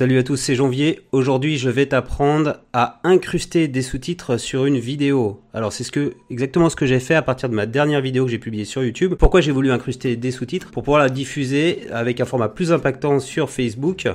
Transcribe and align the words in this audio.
Salut 0.00 0.16
à 0.16 0.22
tous, 0.22 0.36
c'est 0.36 0.54
Janvier. 0.54 1.00
Aujourd'hui, 1.12 1.58
je 1.58 1.68
vais 1.68 1.84
t'apprendre 1.84 2.60
à 2.72 3.00
incruster 3.04 3.68
des 3.68 3.82
sous-titres 3.82 4.38
sur 4.38 4.64
une 4.64 4.78
vidéo. 4.78 5.42
Alors, 5.52 5.74
c'est 5.74 5.84
ce 5.84 5.92
que, 5.92 6.14
exactement 6.30 6.70
ce 6.70 6.76
que 6.76 6.86
j'ai 6.86 7.00
fait 7.00 7.14
à 7.14 7.20
partir 7.20 7.50
de 7.50 7.54
ma 7.54 7.66
dernière 7.66 8.00
vidéo 8.00 8.24
que 8.24 8.30
j'ai 8.30 8.38
publiée 8.38 8.64
sur 8.64 8.82
YouTube. 8.82 9.12
Pourquoi 9.18 9.42
j'ai 9.42 9.52
voulu 9.52 9.70
incruster 9.70 10.16
des 10.16 10.30
sous-titres? 10.30 10.70
Pour 10.70 10.84
pouvoir 10.84 11.02
la 11.02 11.10
diffuser 11.10 11.82
avec 11.92 12.18
un 12.22 12.24
format 12.24 12.48
plus 12.48 12.72
impactant 12.72 13.20
sur 13.20 13.50
Facebook. 13.50 14.08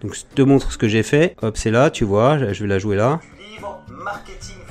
Donc, 0.00 0.14
je 0.14 0.22
te 0.34 0.40
montre 0.40 0.72
ce 0.72 0.78
que 0.78 0.88
j'ai 0.88 1.02
fait. 1.02 1.36
Hop, 1.42 1.58
c'est 1.58 1.70
là, 1.70 1.90
tu 1.90 2.06
vois, 2.06 2.38
je 2.54 2.62
vais 2.62 2.68
la 2.68 2.78
jouer 2.78 2.96
là. 2.96 3.20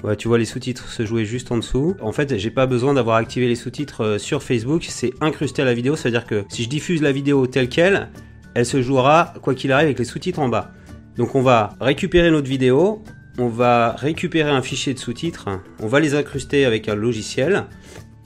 Ouais, 0.04 0.16
tu 0.16 0.28
vois 0.28 0.40
les 0.40 0.46
sous-titres 0.46 0.90
se 0.90 1.06
jouer 1.06 1.26
juste 1.26 1.52
en 1.52 1.58
dessous. 1.58 1.96
En 2.02 2.12
fait, 2.12 2.40
j'ai 2.40 2.50
pas 2.50 2.66
besoin 2.66 2.96
d'avoir 2.96 3.18
activé 3.18 3.48
les 3.48 3.56
sous-titres 3.56 4.04
euh, 4.04 4.18
sur 4.18 4.42
Facebook, 4.42 4.84
c'est 4.90 5.14
incrusté 5.22 5.62
à 5.62 5.66
la 5.66 5.76
vidéo, 5.76 5.96
c'est-à-dire 5.96 6.26
que 6.26 6.44
si 6.50 6.64
je 6.64 6.70
diffuse 6.70 7.04
la 7.04 7.12
vidéo 7.12 7.46
telle 7.46 7.70
quelle, 7.70 8.10
elle 8.56 8.66
se 8.66 8.82
jouera 8.82 9.34
quoi 9.42 9.54
qu'il 9.54 9.72
arrive 9.72 9.86
avec 9.86 10.00
les 10.00 10.06
sous-titres 10.06 10.40
en 10.40 10.50
bas. 10.50 10.72
Donc 11.18 11.36
on 11.36 11.42
va 11.42 11.74
récupérer 11.80 12.32
notre 12.32 12.48
vidéo, 12.48 13.04
on 13.38 13.48
va 13.48 13.92
récupérer 13.92 14.50
un 14.50 14.62
fichier 14.62 14.94
de 14.94 15.00
sous-titres, 15.00 15.50
on 15.80 15.88
va 15.88 16.00
les 16.00 16.16
incruster 16.16 16.66
avec 16.66 16.90
un 16.90 16.96
logiciel, 16.96 17.66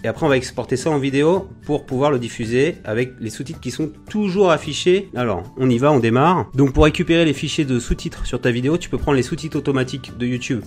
et 0.03 0.07
après 0.07 0.25
on 0.25 0.29
va 0.29 0.37
exporter 0.37 0.77
ça 0.77 0.89
en 0.91 0.97
vidéo 0.97 1.49
pour 1.65 1.85
pouvoir 1.85 2.09
le 2.09 2.19
diffuser 2.19 2.77
avec 2.85 3.13
les 3.19 3.29
sous-titres 3.29 3.59
qui 3.59 3.71
sont 3.71 3.91
toujours 4.09 4.49
affichés. 4.49 5.09
Alors 5.15 5.43
on 5.57 5.69
y 5.69 5.77
va, 5.77 5.91
on 5.91 5.99
démarre. 5.99 6.49
Donc 6.53 6.73
pour 6.73 6.85
récupérer 6.85 7.25
les 7.25 7.33
fichiers 7.33 7.65
de 7.65 7.79
sous-titres 7.79 8.25
sur 8.25 8.39
ta 8.39 8.49
vidéo, 8.49 8.77
tu 8.77 8.89
peux 8.89 8.97
prendre 8.97 9.17
les 9.17 9.23
sous-titres 9.23 9.57
automatiques 9.57 10.17
de 10.17 10.25
YouTube 10.25 10.63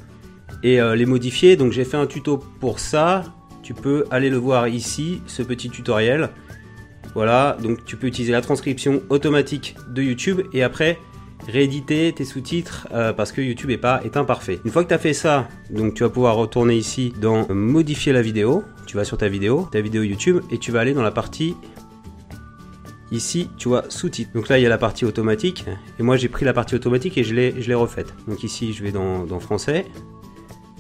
et 0.63 0.80
euh, 0.80 0.95
les 0.95 1.07
modifier. 1.07 1.57
Donc 1.57 1.73
j'ai 1.73 1.85
fait 1.85 1.97
un 1.97 2.07
tuto 2.07 2.37
pour 2.60 2.79
ça. 2.79 3.24
Tu 3.63 3.74
peux 3.74 4.05
aller 4.10 4.29
le 4.29 4.37
voir 4.37 4.69
ici, 4.69 5.23
ce 5.27 5.43
petit 5.43 5.71
tutoriel. 5.71 6.30
Voilà, 7.15 7.57
donc 7.62 7.84
tu 7.84 7.97
peux 7.97 8.07
utiliser 8.07 8.33
la 8.33 8.41
transcription 8.41 9.02
automatique 9.11 9.77
de 9.91 10.02
YouTube 10.02 10.43
et 10.52 10.62
après 10.62 10.98
rééditer 11.47 12.12
tes 12.12 12.25
sous-titres 12.25 12.88
euh, 12.93 13.12
parce 13.12 13.33
que 13.33 13.41
YouTube 13.41 13.71
est 13.71 13.79
pas 13.79 14.01
est 14.05 14.16
imparfait. 14.16 14.61
Une 14.65 14.71
fois 14.71 14.83
que 14.85 14.88
tu 14.88 14.95
as 14.95 14.98
fait 14.98 15.12
ça, 15.12 15.48
donc 15.71 15.95
tu 15.95 16.02
vas 16.02 16.10
pouvoir 16.10 16.37
retourner 16.37 16.77
ici 16.77 17.13
dans 17.21 17.52
modifier 17.52 18.13
la 18.13 18.23
vidéo. 18.23 18.65
Tu 18.87 18.96
vas 18.96 19.05
sur 19.05 19.18
ta 19.18 19.29
vidéo, 19.29 19.68
ta 19.71 19.80
vidéo 19.80 20.02
YouTube 20.02 20.43
et 20.51 20.59
tu 20.59 20.73
vas 20.73 20.80
aller 20.80 20.95
dans 20.95 21.02
la 21.02 21.10
partie 21.10 21.55
ici, 23.10 23.51
tu 23.59 23.68
vois 23.68 23.85
sous-titres. 23.88 24.33
Donc 24.33 24.49
là, 24.49 24.59
il 24.59 24.63
y 24.63 24.66
a 24.66 24.68
la 24.68 24.79
partie 24.79 25.05
automatique 25.05 25.65
et 25.99 26.02
moi 26.02 26.16
j'ai 26.16 26.29
pris 26.29 26.45
la 26.45 26.52
partie 26.52 26.74
automatique 26.74 27.18
et 27.18 27.24
je 27.24 27.35
l'ai 27.35 27.74
refaite. 27.74 28.15
Donc 28.27 28.43
ici, 28.43 28.73
je 28.73 28.83
vais 28.83 28.93
dans, 28.93 29.24
dans 29.24 29.40
français. 29.40 29.87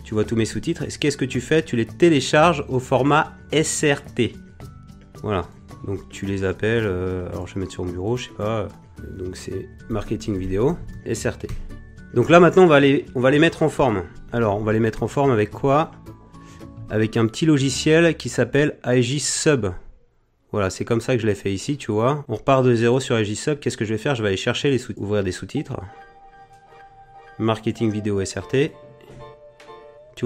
Tu 0.04 0.14
vois 0.14 0.24
tous 0.24 0.36
mes 0.36 0.44
sous-titres. 0.44 0.82
Et 0.82 0.88
qu'est-ce 0.88 1.16
que 1.16 1.24
tu 1.24 1.40
fais? 1.40 1.62
Tu 1.62 1.76
les 1.76 1.86
télécharges 1.86 2.64
au 2.68 2.78
format 2.80 3.32
SRT. 3.52 4.34
Voilà, 5.22 5.48
donc 5.84 6.08
tu 6.08 6.26
les 6.26 6.44
appelles, 6.44 6.84
euh, 6.86 7.28
alors 7.30 7.46
je 7.46 7.54
vais 7.54 7.60
mettre 7.60 7.72
sur 7.72 7.84
mon 7.84 7.92
bureau, 7.92 8.16
je 8.16 8.24
sais 8.24 8.34
pas. 8.36 8.68
Donc 9.18 9.36
c'est 9.36 9.68
marketing 9.88 10.36
vidéo, 10.36 10.76
SRT. 11.12 11.46
Donc 12.14 12.28
là 12.28 12.40
maintenant 12.40 12.64
on 12.64 12.66
va, 12.66 12.80
les, 12.80 13.04
mettre 13.38 13.62
en 13.62 13.68
forme. 13.68 14.04
Alors 14.32 14.56
on 14.56 14.62
va 14.62 14.72
les 14.72 14.80
mettre 14.80 15.02
en 15.02 15.08
forme 15.08 15.30
avec 15.30 15.50
quoi? 15.50 15.90
Avec 16.90 17.16
un 17.16 17.26
petit 17.26 17.46
logiciel 17.46 18.16
qui 18.16 18.28
s'appelle 18.28 18.78
Sub. 19.18 19.72
Voilà, 20.52 20.68
c'est 20.68 20.84
comme 20.84 21.00
ça 21.00 21.16
que 21.16 21.22
je 21.22 21.26
l'ai 21.26 21.34
fait 21.34 21.52
ici, 21.52 21.78
tu 21.78 21.90
vois. 21.90 22.24
On 22.28 22.34
repart 22.36 22.62
de 22.62 22.74
zéro 22.74 23.00
sur 23.00 23.16
Sub. 23.34 23.58
Qu'est-ce 23.58 23.78
que 23.78 23.86
je 23.86 23.94
vais 23.94 23.98
faire? 23.98 24.14
Je 24.14 24.22
vais 24.22 24.28
aller 24.28 24.36
chercher 24.36 24.70
les 24.70 24.76
sous 24.76 24.92
ouvrir 24.98 25.24
des 25.24 25.32
sous-titres. 25.32 25.80
Marketing 27.38 27.90
vidéo 27.90 28.22
SRT. 28.22 28.72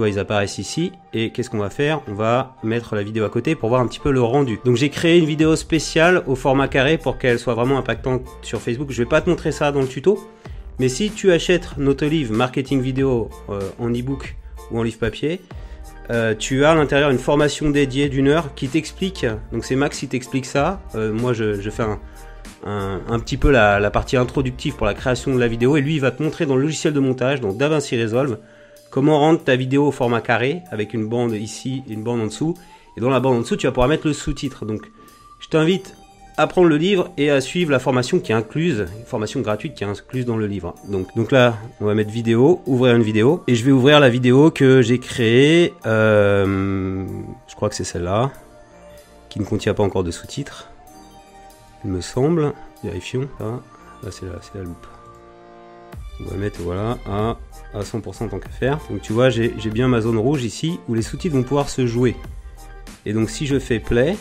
Ils 0.05 0.19
apparaissent 0.19 0.59
ici. 0.59 0.93
Et 1.15 1.31
qu'est-ce 1.31 1.49
qu'on 1.49 1.59
va 1.59 1.71
faire? 1.71 2.03
On 2.09 2.15
va 2.15 2.57
mettre 2.63 2.95
la 2.95 3.03
vidéo 3.03 3.25
à 3.25 3.31
côté 3.31 3.55
pour 3.55 3.71
voir 3.71 3.81
un 3.81 3.87
petit 3.87 4.01
peu 4.01 4.11
le 4.11 4.21
rendu. 4.21 4.59
Donc 4.65 4.77
j'ai 4.77 4.91
créé 4.91 5.19
une 5.19 5.25
vidéo 5.25 5.57
spéciale 5.57 6.23
au 6.27 6.35
format 6.35 6.69
carré 6.69 6.99
pour 6.99 7.17
qu'elle 7.17 7.39
soit 7.39 7.55
vraiment 7.55 7.79
impactante 7.79 8.23
sur 8.43 8.61
Facebook. 8.61 8.89
Je 8.91 9.03
vais 9.03 9.09
pas 9.09 9.23
te 9.23 9.31
montrer 9.31 9.53
ça 9.53 9.73
dans 9.73 9.81
le 9.81 9.89
tuto. 9.89 10.19
Mais 10.79 10.89
si 10.89 11.11
tu 11.11 11.33
achètes 11.33 11.79
notre 11.79 12.05
livre 12.05 12.35
marketing 12.35 12.83
vidéo 12.83 13.31
euh, 13.49 13.61
en 13.79 13.89
e-book 13.89 14.37
ou 14.71 14.79
en 14.79 14.83
livre 14.83 14.99
papier, 14.99 15.41
euh, 16.11 16.35
tu 16.39 16.65
as 16.65 16.73
à 16.73 16.75
l'intérieur 16.75 17.11
une 17.11 17.19
formation 17.19 17.71
dédiée 17.71 18.11
d'une 18.11 18.29
heure 18.29 18.55
qui 18.55 18.69
t'explique. 18.69 19.25
Donc 19.53 19.65
c'est 19.65 19.77
Max 19.77 19.99
qui 19.99 20.09
t'explique 20.09 20.45
ça. 20.45 20.83
Euh, 20.95 21.13
moi 21.13 21.33
je, 21.33 21.71
fais 21.71 21.83
un, 21.83 23.01
un, 23.09 23.19
petit 23.19 23.39
peu 23.39 23.51
la, 23.51 23.81
la, 23.81 23.91
partie 23.91 24.19
introductive 24.19 24.77
pour 24.77 24.87
la 24.87 24.95
création 24.95 25.35
de 25.35 25.41
la 25.41 25.49
vidéo 25.49 25.77
et 25.77 25.81
lui 25.81 25.95
il 25.95 26.01
va 26.01 26.11
te 26.11 26.23
montrer 26.23 26.45
dans 26.45 26.57
le 26.57 26.63
logiciel 26.63 26.93
de 26.93 27.01
montage, 27.01 27.41
donc 27.41 27.57
DaVinci 27.57 28.01
Resolve, 28.01 28.39
comment 28.91 29.19
rendre 29.19 29.43
ta 29.43 29.57
vidéo 29.57 29.89
au 29.89 29.91
format 29.91 30.21
carré 30.21 30.63
avec 30.71 30.95
une 30.95 31.07
bande 31.07 31.33
ici 31.33 31.83
et 31.89 31.93
une 31.93 32.03
bande 32.03 32.21
en 32.21 32.27
dessous. 32.27 32.55
Et 32.97 33.01
dans 33.01 33.11
la 33.11 33.21
bande 33.21 33.37
en 33.37 33.41
dessous, 33.41 33.57
tu 33.57 33.67
vas 33.67 33.73
pouvoir 33.73 33.89
mettre 33.89 34.07
le 34.07 34.13
sous-titre. 34.13 34.65
Donc, 34.65 34.91
je 35.41 35.49
t'invite 35.49 35.95
à 36.39 36.47
prendre 36.47 36.69
le 36.69 36.77
livre 36.77 37.11
et 37.17 37.31
à 37.31 37.41
suivre 37.41 37.71
la 37.71 37.79
formation 37.79 38.21
qui 38.21 38.33
est 38.33 38.35
incluse, 38.35 38.87
une 38.99 39.07
formation 39.07 39.41
gratuite 39.41 39.75
qui 39.75 39.85
est 39.85 39.87
incluse 39.87 40.27
dans 40.27 40.37
le 40.37 40.47
livre. 40.47 40.75
Donc, 40.89 41.15
donc 41.17 41.33
là, 41.33 41.55
on 41.81 41.87
va 41.87 41.95
mettre 41.95 42.11
vidéo, 42.11 42.63
ouvrir 42.67 42.95
une 42.95 43.03
vidéo, 43.03 43.43
et 43.47 43.55
je 43.55 43.65
vais 43.65 43.73
ouvrir 43.73 44.01
la 44.01 44.11
vidéo 44.11 44.51
que 44.51 44.83
j'ai 44.83 44.99
créée. 44.99 45.73
Euh, 45.87 47.07
je 47.49 47.55
crois 47.55 47.69
que 47.69 47.75
c'est 47.75 47.85
celle-là, 47.85 48.33
qui 49.31 49.41
ne 49.41 49.45
contient 49.45 49.75
pas 49.75 49.83
encore 49.83 50.05
de 50.05 50.11
sous-titres. 50.11 50.69
Il 51.85 51.91
me 51.91 52.01
semble. 52.01 52.53
Vérifions. 52.85 53.29
Là, 53.41 53.61
là 54.03 54.11
c'est 54.11 54.27
la, 54.27 54.33
la 54.55 54.63
loupe. 54.63 54.87
On 56.21 56.25
va 56.31 56.37
mettre 56.37 56.61
voilà 56.61 56.99
à, 57.07 57.39
à 57.75 57.81
100% 57.81 58.31
tant 58.31 58.39
qu'à 58.39 58.49
faire. 58.49 58.79
Donc 58.91 59.03
tu 59.03 59.13
vois, 59.13 59.31
j'ai 59.31 59.51
bien 59.73 59.89
ma 59.89 60.01
zone 60.01 60.19
rouge 60.19 60.45
ici 60.45 60.79
où 60.89 60.95
les 60.95 61.03
sous-titres 61.03 61.37
vont 61.37 61.43
pouvoir 61.43 61.69
se 61.69 61.87
jouer. 61.87 62.17
Et 63.05 63.13
donc 63.13 63.31
si 63.31 63.47
je 63.47 63.59
fais 63.59 63.79
play, 63.79 64.17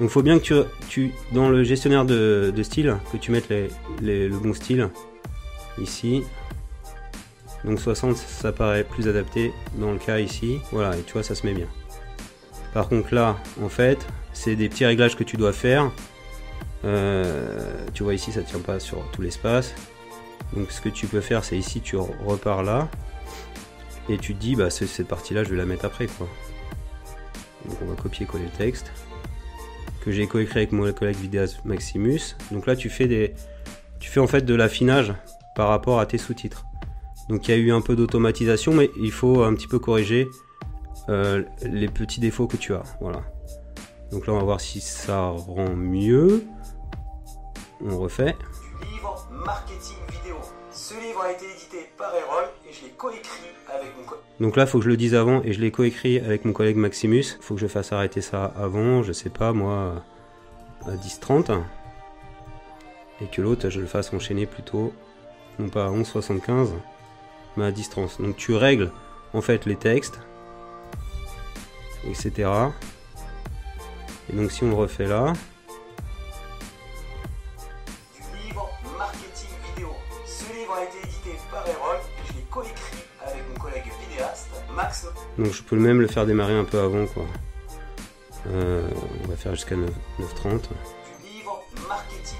donc 0.00 0.10
faut 0.10 0.22
bien 0.22 0.38
que 0.38 0.44
tu, 0.44 0.54
tu 0.88 1.12
dans 1.32 1.48
le 1.48 1.62
gestionnaire 1.62 2.04
de, 2.04 2.52
style, 2.62 2.96
que 3.12 3.16
tu 3.18 3.30
mettes 3.30 3.52
le 4.00 4.28
bon 4.30 4.52
style 4.52 4.88
ici. 5.80 6.24
Donc 7.64 7.78
60 7.78 8.16
ça 8.16 8.50
paraît 8.50 8.84
plus 8.84 9.06
adapté 9.06 9.52
dans 9.74 9.92
le 9.92 9.98
cas 9.98 10.18
ici. 10.18 10.58
Voilà, 10.72 10.96
et 10.96 11.02
tu 11.02 11.12
vois 11.12 11.22
ça 11.22 11.34
se 11.34 11.46
met 11.46 11.54
bien. 11.54 11.68
Par 12.74 12.88
contre 12.88 13.14
là, 13.14 13.36
en 13.62 13.68
fait, 13.68 13.98
c'est 14.32 14.56
des 14.56 14.68
petits 14.68 14.86
réglages 14.86 15.16
que 15.16 15.24
tu 15.24 15.36
dois 15.36 15.52
faire. 15.52 15.90
Euh, 16.84 17.86
tu 17.94 18.02
vois 18.02 18.14
ici 18.14 18.32
ça 18.32 18.42
tient 18.42 18.58
pas 18.58 18.80
sur 18.80 18.98
tout 19.12 19.22
l'espace. 19.22 19.74
Donc 20.54 20.70
ce 20.70 20.80
que 20.80 20.88
tu 20.88 21.06
peux 21.06 21.20
faire, 21.20 21.44
c'est 21.44 21.56
ici, 21.56 21.80
tu 21.80 21.96
repars 21.96 22.62
là, 22.62 22.88
et 24.08 24.18
tu 24.18 24.34
te 24.34 24.40
dis, 24.40 24.56
bah 24.56 24.70
cette 24.70 25.08
partie-là, 25.08 25.44
je 25.44 25.50
vais 25.50 25.56
la 25.56 25.66
mettre 25.66 25.84
après, 25.84 26.06
quoi. 26.06 26.28
Donc 27.66 27.78
on 27.82 27.86
va 27.86 27.94
copier-coller 27.94 28.44
le 28.44 28.50
texte 28.50 28.90
que 30.04 30.10
j'ai 30.10 30.26
coécrit 30.26 30.58
avec 30.58 30.72
mon 30.72 30.90
collègue 30.92 31.16
vidéaste 31.16 31.64
Maximus. 31.64 32.36
Donc 32.50 32.66
là, 32.66 32.74
tu 32.74 32.90
fais 32.90 33.06
des, 33.06 33.34
tu 34.00 34.10
fais 34.10 34.20
en 34.20 34.26
fait 34.26 34.42
de 34.42 34.54
l'affinage 34.54 35.14
par 35.54 35.68
rapport 35.68 36.00
à 36.00 36.06
tes 36.06 36.18
sous-titres. 36.18 36.66
Donc 37.28 37.46
il 37.46 37.52
y 37.52 37.54
a 37.54 37.56
eu 37.56 37.72
un 37.72 37.80
peu 37.80 37.94
d'automatisation, 37.94 38.74
mais 38.74 38.90
il 39.00 39.12
faut 39.12 39.44
un 39.44 39.54
petit 39.54 39.68
peu 39.68 39.78
corriger 39.78 40.28
euh, 41.08 41.44
les 41.62 41.88
petits 41.88 42.20
défauts 42.20 42.48
que 42.48 42.56
tu 42.56 42.74
as. 42.74 42.82
Voilà. 43.00 43.22
Donc 44.10 44.26
là, 44.26 44.32
on 44.32 44.38
va 44.38 44.44
voir 44.44 44.60
si 44.60 44.80
ça 44.80 45.28
rend 45.28 45.74
mieux. 45.74 46.44
On 47.80 47.98
refait. 47.98 48.36
marketing 49.44 50.01
ce 50.82 50.94
livre 50.94 51.20
a 51.22 51.30
été 51.30 51.44
édité 51.44 51.88
par 51.96 52.12
Erol 52.12 52.44
et 52.68 52.72
je 52.72 52.82
l'ai 52.82 52.90
coécrit 52.90 53.46
avec 53.72 53.96
mon 53.96 54.02
collègue. 54.02 54.24
Donc 54.40 54.56
là, 54.56 54.66
faut 54.66 54.78
que 54.78 54.84
je 54.84 54.90
le 54.90 54.96
dise 54.96 55.14
avant 55.14 55.40
et 55.44 55.52
je 55.52 55.60
l'ai 55.60 55.70
coécrit 55.70 56.18
avec 56.18 56.44
mon 56.44 56.52
collègue 56.52 56.76
Maximus. 56.76 57.24
Faut 57.40 57.54
que 57.54 57.60
je 57.60 57.68
fasse 57.68 57.92
arrêter 57.92 58.20
ça 58.20 58.52
avant, 58.56 59.04
je 59.04 59.12
sais 59.12 59.30
pas 59.30 59.52
moi, 59.52 60.02
à 60.84 60.96
10h30. 60.96 61.60
Et 63.20 63.26
que 63.26 63.40
l'autre, 63.40 63.70
je 63.70 63.80
le 63.80 63.86
fasse 63.86 64.12
enchaîner 64.12 64.44
plutôt, 64.46 64.92
non 65.60 65.68
pas 65.68 65.86
à 65.86 65.90
11h75, 65.90 66.70
mais 67.56 67.66
à 67.66 67.70
10h30. 67.70 68.20
Donc 68.20 68.36
tu 68.36 68.56
règles 68.56 68.90
en 69.34 69.40
fait 69.40 69.66
les 69.66 69.76
textes, 69.76 70.18
etc. 72.08 72.50
Et 74.32 74.36
donc 74.36 74.50
si 74.50 74.64
on 74.64 74.68
le 74.70 74.74
refait 74.74 75.06
là, 75.06 75.32
Donc 85.38 85.52
je 85.52 85.62
peux 85.62 85.76
même 85.76 86.00
le 86.00 86.06
faire 86.06 86.26
démarrer 86.26 86.56
un 86.56 86.64
peu 86.64 86.78
avant 86.78 87.06
quoi. 87.06 87.24
Euh, 88.48 88.82
on 89.24 89.28
va 89.28 89.36
faire 89.36 89.54
jusqu'à 89.54 89.76
9h30. 89.76 90.62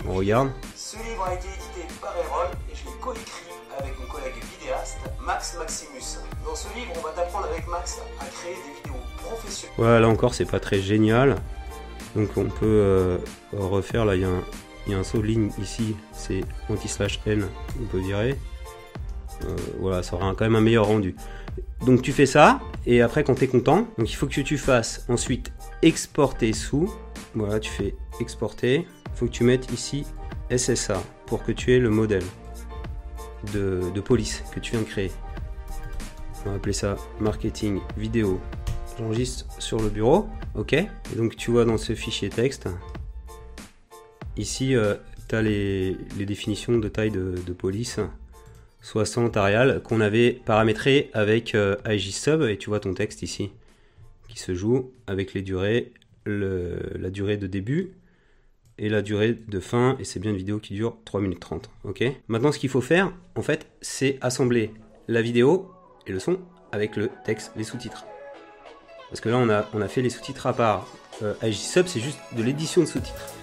On 0.06 0.14
regarde. 0.14 0.50
Ce 0.74 0.96
livre 0.96 1.24
a 1.24 1.34
été 1.34 1.46
édité 1.46 1.94
par 2.00 2.14
Erol 2.16 2.48
et 2.70 2.74
je 2.74 2.84
l'ai 2.84 2.98
coécrit 3.00 3.52
avec 3.78 3.98
mon 3.98 4.06
collègue 4.06 4.34
vidéaste 4.58 4.98
Max 5.24 5.56
Maximus. 5.58 6.18
Dans 6.44 6.54
ce 6.56 6.66
livre, 6.76 6.92
on 6.98 7.00
va 7.02 7.10
t'apprendre 7.10 7.46
avec 7.46 7.66
Max 7.68 8.00
à 8.20 8.24
créer 8.26 8.54
des 8.54 8.82
vidéos 8.82 9.02
professionnelles. 9.18 9.74
Voilà, 9.78 10.00
là 10.00 10.08
encore, 10.08 10.34
c'est 10.34 10.44
pas 10.44 10.60
très 10.60 10.80
génial. 10.80 11.36
Donc 12.16 12.36
on 12.36 12.44
peut 12.44 12.66
euh, 12.66 13.18
refaire, 13.52 14.04
là 14.04 14.16
il 14.16 14.26
y, 14.86 14.90
y, 14.90 14.94
a 14.94 14.98
un 14.98 15.04
saut 15.04 15.18
de 15.18 15.26
ligne 15.26 15.50
ici, 15.58 15.96
c'est 16.12 16.42
anti-slash 16.68 17.20
n, 17.26 17.48
on 17.80 17.86
peut 17.86 18.00
virer. 18.00 18.36
Euh, 19.44 19.56
voilà, 19.80 20.02
ça 20.02 20.16
aura 20.16 20.34
quand 20.34 20.44
même 20.44 20.56
un 20.56 20.60
meilleur 20.60 20.86
rendu. 20.86 21.14
Donc 21.84 22.02
tu 22.02 22.12
fais 22.12 22.26
ça, 22.26 22.60
et 22.86 23.02
après 23.02 23.24
quand 23.24 23.34
tu 23.34 23.44
es 23.44 23.48
content, 23.48 23.88
donc 23.98 24.10
il 24.10 24.14
faut 24.14 24.26
que 24.26 24.40
tu 24.40 24.58
fasses 24.58 25.04
ensuite 25.08 25.52
exporter 25.82 26.52
sous. 26.52 26.92
Voilà, 27.34 27.58
tu 27.60 27.70
fais 27.70 27.94
exporter. 28.20 28.86
Il 29.06 29.18
faut 29.18 29.26
que 29.26 29.32
tu 29.32 29.44
mettes 29.44 29.72
ici 29.72 30.06
SSA 30.54 31.02
pour 31.26 31.44
que 31.44 31.52
tu 31.52 31.72
aies 31.72 31.78
le 31.78 31.90
modèle 31.90 32.24
de, 33.52 34.00
police 34.00 34.44
que 34.54 34.60
tu 34.60 34.72
viens 34.72 34.80
de 34.80 34.86
créer. 34.86 35.10
On 36.44 36.50
va 36.50 36.56
appeler 36.56 36.72
ça 36.72 36.96
marketing 37.20 37.80
vidéo. 37.96 38.40
J'enregistre 38.98 39.46
sur 39.58 39.80
le 39.80 39.88
bureau, 39.88 40.28
ok 40.54 40.74
Et 40.74 40.88
donc 41.16 41.36
tu 41.36 41.50
vois 41.50 41.64
dans 41.64 41.78
ce 41.78 41.94
fichier 41.94 42.28
texte, 42.28 42.68
ici 44.36 44.74
euh, 44.74 44.96
tu 45.28 45.34
as 45.34 45.42
les, 45.42 45.96
définitions 46.18 46.78
de 46.78 46.88
taille 46.88 47.10
de, 47.10 47.52
police 47.52 48.00
60 48.82 49.36
Arial 49.36 49.82
qu'on 49.82 50.00
avait 50.00 50.40
paramétré 50.44 51.10
avec 51.14 51.54
euh, 51.54 51.76
IGSub 51.86 52.42
et 52.42 52.58
tu 52.58 52.68
vois 52.68 52.80
ton 52.80 52.94
texte 52.94 53.22
ici 53.22 53.50
qui 54.28 54.38
se 54.38 54.54
joue 54.54 54.92
avec 55.06 55.34
les 55.34 55.42
durées, 55.42 55.92
la 56.26 57.10
durée 57.10 57.36
de 57.36 57.46
début 57.46 57.92
et 58.78 58.88
la 58.88 59.02
durée 59.02 59.34
de 59.34 59.60
fin, 59.60 59.96
et 60.00 60.04
c'est 60.04 60.18
bien 60.18 60.30
une 60.30 60.36
vidéo 60.36 60.58
qui 60.58 60.74
dure 60.74 60.96
3 61.04 61.20
minutes 61.20 61.40
30. 61.40 61.70
Ok? 61.84 62.02
Maintenant, 62.28 62.50
ce 62.50 62.58
qu'il 62.58 62.70
faut 62.70 62.80
faire, 62.80 63.12
en 63.36 63.42
fait, 63.42 63.66
c'est 63.80 64.18
assembler 64.22 64.72
la 65.08 65.22
vidéo 65.22 65.70
et 66.06 66.12
le 66.12 66.18
son 66.18 66.38
avec 66.72 66.96
le 66.96 67.10
texte, 67.24 67.52
les 67.56 67.64
sous-titres. 67.64 68.06
Parce 69.10 69.20
que 69.20 69.28
là, 69.28 69.36
on 69.36 69.50
a, 69.50 69.68
on 69.74 69.82
a 69.82 69.88
fait 69.88 70.00
les 70.00 70.08
sous-titres 70.08 70.46
à 70.46 70.54
part. 70.54 70.88
Euh, 71.22 71.34
Sub, 71.52 71.86
c'est 71.86 72.00
juste 72.00 72.18
de 72.36 72.42
l'édition 72.42 72.80
de 72.80 72.86
sous-titres. 72.86 73.34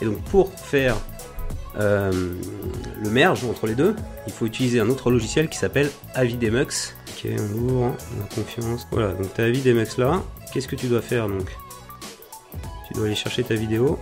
Et 0.00 0.04
donc, 0.04 0.22
pour 0.24 0.52
faire 0.52 0.96
euh, 1.78 2.32
le 3.02 3.10
merge 3.10 3.44
entre 3.44 3.66
les 3.66 3.74
deux, 3.74 3.94
il 4.26 4.32
faut 4.32 4.46
utiliser 4.46 4.80
un 4.80 4.88
autre 4.88 5.10
logiciel 5.10 5.48
qui 5.48 5.58
s'appelle 5.58 5.90
Avidemux. 6.14 6.94
Ok, 7.10 7.28
on 7.30 7.58
ouvre, 7.58 7.80
on 7.82 8.22
a 8.22 8.34
confiance. 8.34 8.86
Voilà, 8.90 9.12
donc 9.12 9.32
tu 9.34 9.40
as 9.40 9.44
Avidemux 9.44 9.96
là. 9.96 10.22
Qu'est-ce 10.52 10.66
que 10.66 10.76
tu 10.76 10.88
dois 10.88 11.02
faire 11.02 11.28
donc? 11.28 11.56
Tu 12.86 12.94
dois 12.94 13.06
aller 13.06 13.14
chercher 13.14 13.44
ta 13.44 13.54
vidéo. 13.54 13.98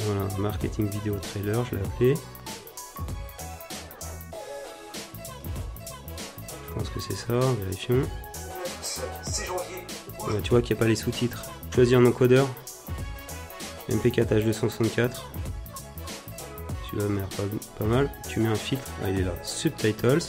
Voilà, 0.00 0.28
marketing 0.38 0.88
vidéo 0.88 1.16
trailer, 1.16 1.64
je 1.66 1.76
l'ai 1.76 1.82
appelé. 1.82 2.14
Je 6.68 6.74
pense 6.74 6.88
que 6.90 7.00
c'est 7.00 7.16
ça, 7.16 7.34
vérifions. 7.64 8.02
tu 10.42 10.50
vois 10.50 10.62
qu'il 10.62 10.74
n'y 10.74 10.78
a 10.78 10.82
pas 10.82 10.88
les 10.88 10.96
sous-titres. 10.96 11.50
Choisir 11.74 11.98
un 11.98 12.06
encodeur. 12.06 12.48
MP4 13.90 14.28
H264. 14.28 15.10
Pas, 17.78 17.84
mal. 17.84 18.10
Tu 18.28 18.40
mets 18.40 18.48
un 18.48 18.54
filtre. 18.54 18.90
Ah, 19.04 19.10
il 19.10 19.20
est 19.20 19.24
là. 19.24 19.34
Subtitles. 19.42 20.26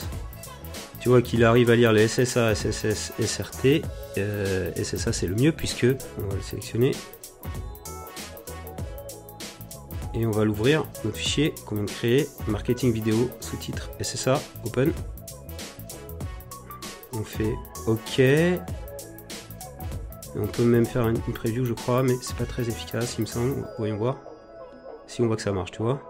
Tu 1.00 1.08
vois 1.08 1.22
qu'il 1.22 1.44
arrive 1.44 1.70
à 1.70 1.76
lire 1.76 1.92
les 1.92 2.08
SSA, 2.08 2.54
SSS, 2.54 3.12
SRT. 3.18 3.82
Euh, 4.18 4.70
SSA 4.74 5.12
c'est 5.12 5.26
le 5.26 5.34
mieux 5.34 5.52
puisque 5.52 5.86
on 6.18 6.28
va 6.28 6.34
le 6.34 6.42
sélectionner 6.42 6.92
et 10.14 10.26
on 10.26 10.30
va 10.30 10.44
l'ouvrir, 10.44 10.84
notre 11.04 11.16
fichier 11.16 11.54
qu'on 11.66 11.76
vient 11.76 11.84
de 11.84 11.90
créer, 11.90 12.28
marketing 12.48 12.92
vidéo, 12.92 13.30
sous-titres, 13.40 13.90
SSA, 14.00 14.40
open. 14.64 14.92
On 17.12 17.24
fait 17.24 17.54
OK. 17.86 18.20
On 20.36 20.46
peut 20.46 20.64
même 20.64 20.86
faire 20.86 21.08
une, 21.08 21.18
preview, 21.20 21.64
je 21.64 21.74
crois, 21.74 22.02
mais 22.02 22.14
c'est 22.22 22.36
pas 22.36 22.44
très 22.44 22.68
efficace, 22.68 23.16
il 23.18 23.22
me 23.22 23.26
semble. 23.26 23.66
Voyons 23.78 23.96
voir. 23.96 24.18
Si 25.06 25.22
on 25.22 25.26
voit 25.26 25.36
que 25.36 25.42
ça 25.42 25.52
marche, 25.52 25.72
tu 25.72 25.82
vois. 25.82 26.00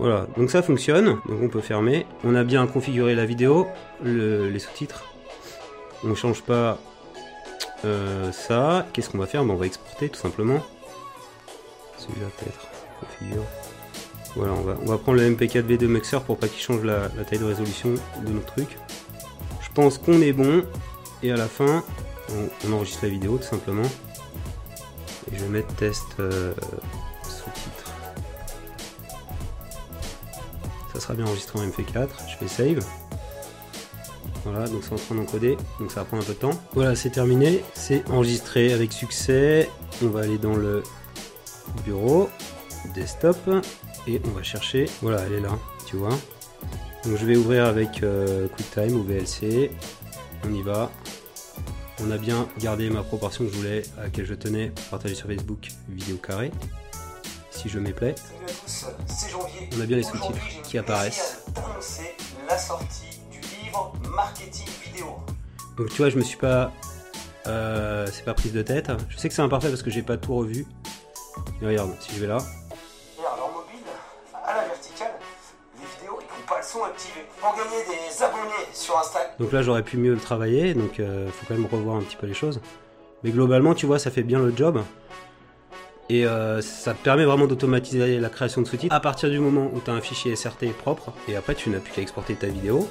Voilà, 0.00 0.26
donc 0.38 0.50
ça 0.50 0.62
fonctionne, 0.62 1.18
donc 1.28 1.42
on 1.42 1.48
peut 1.48 1.60
fermer. 1.60 2.06
On 2.24 2.34
a 2.34 2.42
bien 2.42 2.66
configuré 2.66 3.14
la 3.14 3.26
vidéo, 3.26 3.66
les 4.02 4.58
sous-titres. 4.58 5.04
On 6.02 6.14
change 6.14 6.40
pas 6.40 6.78
euh, 7.84 8.32
ça, 8.32 8.86
qu'est-ce 8.94 9.10
qu'on 9.10 9.18
va 9.18 9.26
faire? 9.26 9.44
Ben, 9.44 9.52
On 9.52 9.56
va 9.56 9.66
exporter 9.66 10.08
tout 10.08 10.18
simplement. 10.18 10.58
Celui-là 11.98 12.28
peut-être, 12.38 12.66
configure. 12.98 13.44
Voilà, 14.36 14.54
on 14.54 14.62
va, 14.62 14.76
on 14.80 14.86
va 14.86 14.96
prendre 14.96 15.18
le 15.18 15.30
MP4 15.34 15.66
V2 15.66 15.84
Mixer 15.84 16.22
pour 16.22 16.38
pas 16.38 16.48
qu'il 16.48 16.62
change 16.62 16.82
la, 16.82 17.10
taille 17.28 17.38
de 17.38 17.44
résolution 17.44 17.90
de 18.24 18.32
notre 18.32 18.54
truc. 18.54 18.78
Je 19.60 19.68
pense 19.74 19.98
qu'on 19.98 20.22
est 20.22 20.32
bon. 20.32 20.62
Et 21.22 21.30
à 21.30 21.36
la 21.36 21.46
fin, 21.46 21.84
on, 22.66 22.72
enregistre 22.72 23.04
la 23.04 23.10
vidéo 23.10 23.36
tout 23.36 23.42
simplement. 23.42 23.86
Et 25.30 25.36
je 25.36 25.44
vais 25.44 25.50
mettre 25.50 25.74
test 25.74 26.06
euh, 26.20 26.54
bien 31.14 31.26
enregistré 31.26 31.58
en 31.58 31.66
MP4. 31.66 32.08
Je 32.28 32.36
fais 32.36 32.48
save. 32.48 32.84
Voilà, 34.44 34.66
donc 34.68 34.82
c'est 34.84 34.92
en 34.92 34.96
train 34.96 35.14
d'encoder, 35.14 35.58
donc 35.78 35.90
ça 35.90 36.00
va 36.00 36.06
prendre 36.06 36.22
un 36.22 36.26
peu 36.26 36.32
de 36.32 36.38
temps. 36.38 36.58
Voilà, 36.72 36.94
c'est 36.94 37.10
terminé, 37.10 37.62
c'est 37.74 38.08
enregistré 38.10 38.72
avec 38.72 38.92
succès. 38.92 39.68
On 40.02 40.08
va 40.08 40.20
aller 40.20 40.38
dans 40.38 40.56
le 40.56 40.82
bureau, 41.84 42.30
desktop, 42.94 43.36
et 44.06 44.20
on 44.24 44.30
va 44.30 44.42
chercher. 44.42 44.86
Voilà, 45.02 45.20
elle 45.26 45.34
est 45.34 45.40
là, 45.40 45.58
tu 45.86 45.96
vois. 45.96 46.16
Donc 47.04 47.16
je 47.16 47.26
vais 47.26 47.36
ouvrir 47.36 47.66
avec 47.66 48.02
euh, 48.02 48.48
QuickTime 48.48 48.96
ou 48.96 49.02
VLC. 49.02 49.70
On 50.46 50.54
y 50.54 50.62
va. 50.62 50.90
On 52.02 52.10
a 52.10 52.16
bien 52.16 52.48
gardé 52.58 52.88
ma 52.88 53.02
proportion 53.02 53.44
que 53.44 53.52
je 53.52 53.56
voulais, 53.56 53.82
à 53.98 54.04
laquelle 54.04 54.24
je 54.24 54.34
tenais 54.34 54.72
partager 54.90 55.14
sur 55.14 55.26
Facebook, 55.26 55.68
vidéo 55.88 56.16
carrée. 56.16 56.50
Si 57.60 57.68
je 57.68 57.78
m'y 57.78 57.92
plais. 57.92 58.14
On 59.76 59.80
a 59.82 59.84
bien 59.84 59.98
les 59.98 60.02
sous-titres 60.02 60.62
qui 60.62 60.78
apparaissent. 60.78 61.44
La 62.48 62.56
sortie 62.56 63.20
marketing 64.08 64.66
vidéo. 64.82 65.18
Donc 65.76 65.90
tu 65.90 65.98
vois, 65.98 66.08
je 66.08 66.16
me 66.16 66.22
suis 66.22 66.38
pas. 66.38 66.72
Euh, 67.46 68.06
c'est 68.10 68.24
pas 68.24 68.32
prise 68.32 68.54
de 68.54 68.62
tête. 68.62 68.90
Je 69.10 69.18
sais 69.18 69.28
que 69.28 69.34
c'est 69.34 69.42
imparfait 69.42 69.68
parce 69.68 69.82
que 69.82 69.90
j'ai 69.90 70.00
pas 70.00 70.16
tout 70.16 70.34
revu. 70.36 70.66
Mais 71.60 71.68
regarde, 71.68 71.90
si 72.00 72.14
je 72.14 72.20
vais 72.20 72.28
là. 72.28 72.38
Alors 73.18 73.52
mobile, 73.52 73.84
à 74.42 74.56
la 74.56 74.64
verticale, 74.64 75.12
les 75.78 75.86
vidéos 75.98 76.18
ils 76.18 76.40
n'ont 76.40 76.46
pas 76.48 76.60
le 76.60 76.64
son 76.64 76.82
activé. 76.84 77.26
Pour 77.38 77.54
gagner 77.56 77.84
des 77.84 78.22
abonnés 78.22 78.68
sur 78.72 78.98
Instagram. 78.98 79.32
Donc 79.38 79.52
là 79.52 79.60
j'aurais 79.60 79.82
pu 79.82 79.98
mieux 79.98 80.14
le 80.14 80.20
travailler, 80.20 80.72
donc 80.72 80.98
euh, 80.98 81.28
faut 81.28 81.44
quand 81.46 81.54
même 81.54 81.66
revoir 81.66 81.96
un 81.96 82.02
petit 82.02 82.16
peu 82.16 82.26
les 82.26 82.32
choses. 82.32 82.62
Mais 83.22 83.32
globalement, 83.32 83.74
tu 83.74 83.84
vois, 83.84 83.98
ça 83.98 84.10
fait 84.10 84.22
bien 84.22 84.38
le 84.38 84.56
job. 84.56 84.82
Et 86.10 86.26
euh, 86.26 86.60
ça 86.60 86.92
permet 86.92 87.24
vraiment 87.24 87.46
d'automatiser 87.46 88.18
la 88.18 88.28
création 88.28 88.62
de 88.62 88.66
sous-titres 88.66 88.92
à 88.92 88.98
partir 88.98 89.30
du 89.30 89.38
moment 89.38 89.70
où 89.72 89.80
tu 89.80 89.92
as 89.92 89.94
un 89.94 90.00
fichier 90.00 90.34
SRT 90.34 90.72
propre. 90.76 91.12
Et 91.28 91.36
après, 91.36 91.54
tu 91.54 91.70
n'as 91.70 91.78
plus 91.78 91.92
qu'à 91.92 92.02
exporter 92.02 92.34
ta 92.34 92.48
vidéo 92.48 92.88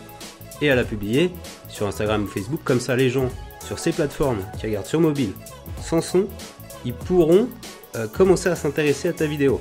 et 0.61 0.71
à 0.71 0.75
la 0.75 0.85
publier 0.85 1.29
sur 1.67 1.85
Instagram 1.85 2.23
ou 2.23 2.27
Facebook. 2.27 2.61
Comme 2.63 2.79
ça, 2.79 2.95
les 2.95 3.09
gens 3.09 3.27
sur 3.65 3.77
ces 3.77 3.91
plateformes 3.91 4.39
qui 4.57 4.67
regardent 4.67 4.85
sur 4.85 5.01
mobile 5.01 5.33
sans 5.81 5.99
son, 5.99 6.27
ils 6.85 6.93
pourront 6.93 7.49
euh, 7.97 8.07
commencer 8.07 8.47
à 8.47 8.55
s'intéresser 8.55 9.09
à 9.09 9.13
ta 9.13 9.25
vidéo. 9.25 9.59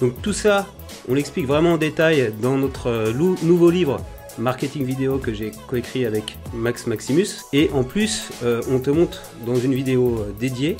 Donc 0.00 0.20
tout 0.20 0.32
ça, 0.32 0.66
on 1.08 1.14
l'explique 1.14 1.46
vraiment 1.46 1.74
en 1.74 1.78
détail 1.78 2.32
dans 2.42 2.56
notre 2.58 2.88
euh, 2.88 3.12
nouveau 3.44 3.70
livre 3.70 4.00
marketing 4.36 4.84
vidéo 4.84 5.18
que 5.18 5.32
j'ai 5.32 5.52
coécrit 5.68 6.06
avec 6.06 6.36
Max 6.52 6.88
Maximus. 6.88 7.28
Et 7.52 7.70
en 7.72 7.84
plus, 7.84 8.30
on 8.68 8.80
te 8.80 8.90
montre 8.90 9.22
dans 9.46 9.54
une 9.54 9.72
vidéo 9.72 10.26
dédiée 10.40 10.76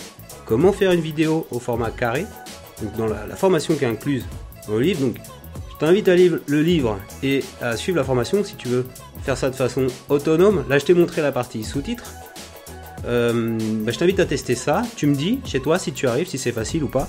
comment 0.46 0.72
faire 0.72 0.92
une 0.92 1.00
vidéo 1.00 1.46
au 1.50 1.58
format 1.58 1.90
carré, 1.90 2.26
donc 2.82 2.96
dans 2.96 3.06
la, 3.06 3.36
formation 3.36 3.74
qui 3.74 3.84
est 3.84 3.88
incluse 3.88 4.24
dans 4.68 4.74
le 4.74 4.80
livre. 4.80 5.08
Je 5.70 5.78
t'invite 5.78 6.08
à 6.08 6.14
lire 6.14 6.38
le 6.46 6.62
livre 6.62 6.98
et 7.22 7.42
à 7.60 7.76
suivre 7.76 7.98
la 7.98 8.04
formation 8.04 8.44
si 8.44 8.54
tu 8.56 8.68
veux 8.68 8.86
faire 9.22 9.36
ça 9.36 9.50
de 9.50 9.56
façon 9.56 9.86
autonome. 10.08 10.64
Là, 10.68 10.78
je 10.78 10.84
t'ai 10.84 10.94
montré 10.94 11.20
la 11.22 11.32
partie 11.32 11.64
sous-titres. 11.64 12.12
Euh, 13.06 13.58
bah, 13.82 13.92
je 13.92 13.98
t'invite 13.98 14.20
à 14.20 14.26
tester 14.26 14.54
ça. 14.54 14.82
Tu 14.96 15.06
me 15.06 15.14
dis 15.14 15.40
chez 15.44 15.60
toi 15.60 15.78
si 15.78 15.92
tu 15.92 16.06
arrives, 16.06 16.28
si 16.28 16.38
c'est 16.38 16.52
facile 16.52 16.84
ou 16.84 16.88
pas. 16.88 17.08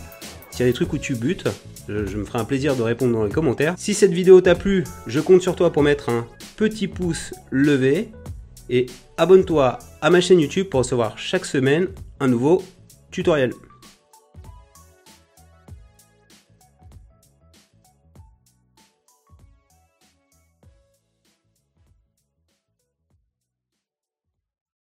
S'il 0.51 0.65
y 0.65 0.70
a 0.70 0.72
des 0.72 0.74
trucs 0.74 0.94
où 0.94 0.98
tu 0.98 1.15
butes, 1.15 1.48
je, 1.88 2.18
me 2.18 2.24
ferai 2.24 2.39
un 2.39 2.46
plaisir 2.46 2.75
de 2.75 2.82
répondre 2.82 3.13
dans 3.13 3.25
les 3.25 3.32
commentaires. 3.32 3.75
Si 3.77 3.94
cette 3.94 4.13
vidéo 4.13 4.42
t'a 4.42 4.56
plu, 4.56 4.84
je 5.06 5.20
compte 5.20 5.42
sur 5.42 5.56
toi 5.56 5.72
pour 5.72 5.84
mettre 5.84 6.10
un 6.10 6.25
petit 6.56 6.88
pouce 6.88 7.34
levé. 7.51 8.12
Et 8.70 8.88
abonne-toi 9.18 9.80
à 10.01 10.10
ma 10.10 10.22
chaîne 10.22 10.39
YouTube 10.39 10.68
pour 10.70 10.80
recevoir 10.80 11.18
chaque 11.20 11.46
semaine 11.46 11.88
un 12.20 12.27
nouveau 12.27 12.63
tutoriel. 13.15 13.53